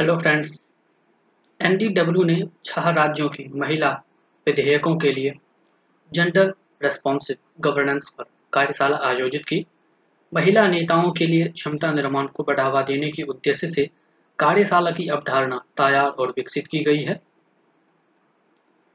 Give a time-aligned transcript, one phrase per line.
[0.00, 0.60] Hello friends
[1.60, 3.90] एनडीडब्ल्यू ने छह राज्यों की महिला
[4.46, 5.32] विधेयकों के लिए
[6.12, 6.46] जेंडर
[6.82, 9.66] रेस्पॉन्सिव गवर्नेंस पर कार्यशाला आयोजित की।
[10.34, 13.88] महिला नेताओं के लिए क्षमता निर्माण को बढ़ावा देने के उद्देश्य से
[14.38, 17.20] कार्यशाला की अवधारणा तैयार और विकसित की गई है।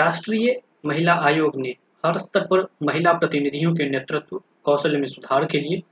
[0.00, 1.76] राष्ट्रीय महिला आयोग ने
[2.06, 5.82] हर स्तर पर महिला प्रतिनिधियों के नेतृत्व कौशल में सुधार के लिए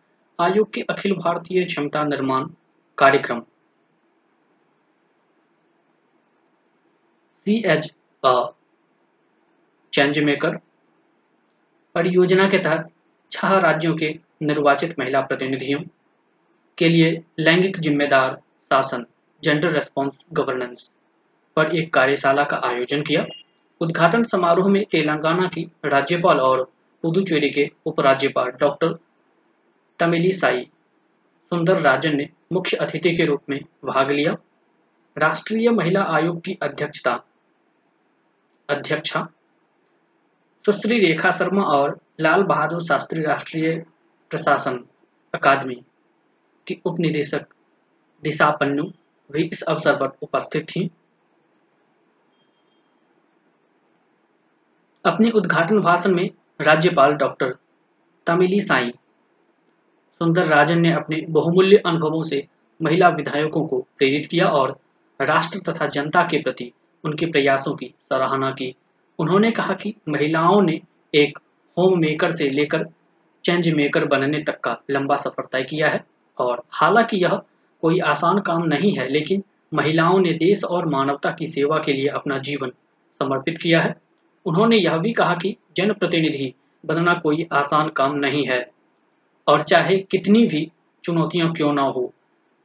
[0.40, 2.48] आयोग के अखिल भारतीय क्षमता निर्माण
[2.98, 3.42] कार्यक्रम
[7.46, 7.86] सी एच
[9.92, 10.56] चेंज मेकर
[11.94, 12.90] परियोजना के तहत
[13.32, 14.08] छह राज्यों के
[14.42, 15.80] निर्वाचित महिला प्रतिनिधियों
[16.78, 18.34] के लिए लैंगिक जिम्मेदार
[18.70, 19.04] शासन
[19.42, 20.90] जेंडर रेस्पॉन्स गवर्नेंस
[21.56, 23.24] पर एक कार्यशाला का आयोजन किया।
[23.80, 26.62] उद्घाटन समारोह में तेलंगाना की राज्यपाल और
[27.04, 28.98] पुदुचेरी के उपराज्यपाल डॉक्टर
[29.98, 30.62] तमिलिसाई
[31.52, 34.36] सुंदर राजन ने मुख्य अतिथि के रूप में भाग लिया।
[35.16, 37.20] राष्ट्रीय महिला आयोग की अध्यक्षता
[38.70, 39.26] अध्यक्षा।
[40.64, 43.72] सुश्री रेखा शर्मा और लाल बहादुर शास्त्री राष्ट्रीय
[44.30, 44.78] प्रशासन
[45.34, 45.74] अकादमी
[46.66, 47.46] की उप निदेशक
[48.22, 48.82] दिशा पन्नू
[49.30, 50.90] भी इस अवसर पर उपस्थित थी।
[55.04, 56.28] अपने उद्घाटन भाषण में
[56.60, 57.54] राज्यपाल डॉक्टर
[58.26, 58.90] तमिली साई
[60.20, 62.46] सुंदर राजन ने अपने बहुमूल्य अनुभवों से
[62.80, 64.78] महिला विधायकों को प्रेरित किया और
[65.20, 66.72] राष्ट्र तथा जनता के प्रति
[67.04, 68.74] उनके प्रयासों की सराहना की।
[69.18, 70.80] उन्होंने कहा कि महिलाओं ने
[71.14, 71.38] एक
[71.76, 72.86] होम मेकर से लेकर
[73.44, 76.04] चेंज मेकर बनने तक का लंबा सफ़र तय किया है
[76.38, 77.40] और हालाँकि यह
[77.82, 79.42] कोई आसान काम नहीं है, लेकिन
[79.74, 82.72] महिलाओं ने देश और मानवता की सेवा के लिए अपना जीवन
[83.20, 83.94] समर्पित किया है।
[84.46, 86.52] उन्होंने यह भी कहा कि जनप्रतिनिधि
[86.84, 88.60] बनना कोई आसान काम नहीं है
[89.46, 90.70] और चाहे कितनी भी
[91.04, 92.12] चुनौतियाँ क्यों ना हो,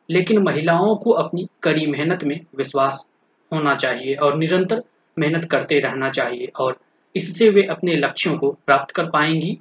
[0.09, 3.05] लेकिन महिलाओं को अपनी कड़ी मेहनत में विश्वास
[3.51, 4.83] होना चाहिए और निरंतर
[5.17, 6.77] मेहनत करते रहना चाहिए और
[7.15, 9.57] इससे वे अपने लक्ष्यों को प्राप्त कर पाएँगी।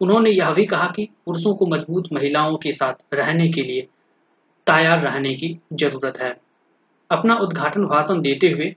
[0.00, 3.86] उन्होंने यह भी कहा कि पुरुषों को मज़बूत महिलाओं के साथ रहने के लिए
[4.66, 6.36] तैयार रहने की ज़रूरत है।
[7.10, 8.74] अपना उद्घाटन भाषण देते हुए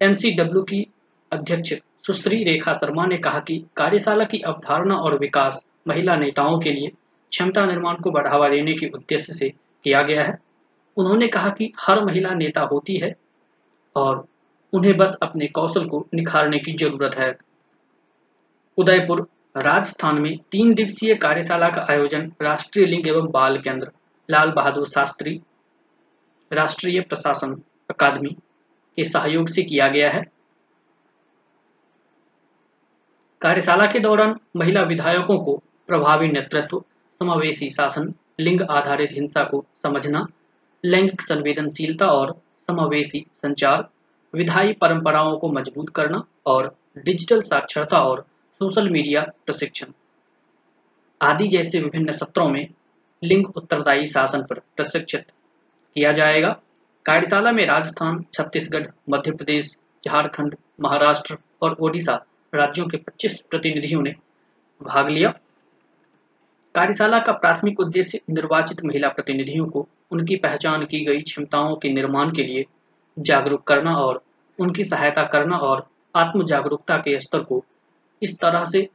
[0.00, 0.86] एनसीडब्ल्यू की
[1.32, 1.74] अध्यक्ष
[2.06, 6.88] सुश्री रेखा शर्मा ने कहा कि कार्यशाला की अवधारणा और विकास महिला नेताओं के लिए
[7.32, 9.48] क्षमता निर्माण को बढ़ावा देने के उद्देश्य से
[9.84, 10.38] किया गया है।
[10.96, 13.14] उन्होंने कहा कि हर महिला नेता होती है
[13.98, 14.26] और
[14.72, 17.36] उन्हें बस अपने कौशल को निखारने की ज़रूरत है।
[18.78, 19.26] उदयपुर
[19.56, 23.90] राजस्थान में तीन दिवसीय कार्यशाला का आयोजन राष्ट्रीय लिंग एवं बाल केंद्र,
[24.28, 25.40] लाल बहादुर शास्त्री,
[26.50, 28.30] राष्ट्रीय प्रशासन अकादमी
[28.98, 30.22] के सहयोग से किया गया है।
[33.40, 36.82] कार्यशाला के दौरान महिला विधायकों को प्रभावी नेतृत्व,
[37.20, 40.26] समावेशी शासन, लिंग आधारित हिंसा को समझना,
[40.84, 43.88] लैंगिक संवेदनशीलता और समावेशी संचार,
[44.34, 48.20] विधायी परंपराओं को मज़बूत करना और डिजिटल साक्षरता और
[48.60, 49.86] सोशल मीडिया प्रशिक्षण
[51.22, 52.68] आदि जैसे विभिन्न सत्रों में
[53.22, 55.24] लिंग उत्तरदायी शासन पर प्रशिक्षित
[55.96, 56.48] किया जाएगा।
[57.06, 59.76] कार्यशाला में राजस्थान, छत्तीसगढ़, मध्य प्रदेश,
[60.08, 62.24] झारखंड, महाराष्ट्र और ओडिशा
[62.54, 64.14] राज्यों के 25 प्रतिनिधियों ने
[64.80, 65.32] भाग लिया।
[66.78, 72.30] कार्यशाला का प्राथमिक उद्देश्य निर्वाचित महिला प्रतिनिधियों को उनकी पहचान की गई क्षमताओं के निर्माण
[72.32, 72.64] के लिए
[73.16, 74.22] जागरूक करना और
[74.58, 77.64] उनकी सहायता करना और आत्म जागरूकता के स्तर को
[78.22, 78.88] इस तरह से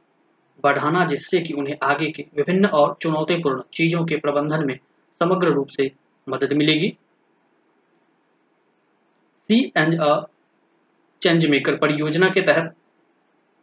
[0.64, 4.78] बढ़ाना जिससे कि उन्हें आगे के विभिन्न और चुनौतीपूर्ण चीज़ों के प्रबंधन में
[5.20, 5.90] समग्र रूप से
[6.28, 6.88] मदद मिलेगी।
[9.50, 10.26] C and A
[11.22, 12.74] change maker परियोजना के तहत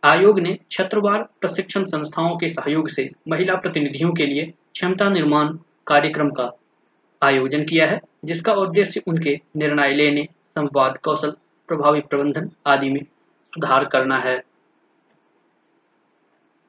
[0.03, 5.57] आयोग ने क्षेत्रवार प्रशिक्षण संस्थाओं के सहयोग से महिला प्रतिनिधियों के लिए क्षमता निर्माण
[5.87, 6.51] कार्यक्रम का
[7.21, 11.31] आयोजन किया है, जिसका उद्देश्य उनके निर्णय लेने, संवाद, कौशल,
[11.67, 13.01] प्रभावी प्रबंधन आदि में
[13.53, 14.43] सुधार करना है।